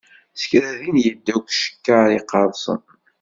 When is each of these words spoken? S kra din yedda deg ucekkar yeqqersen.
S 0.39 0.43
kra 0.49 0.69
din 0.79 0.97
yedda 1.03 1.33
deg 1.35 1.39
ucekkar 1.45 2.07
yeqqersen. 2.13 2.81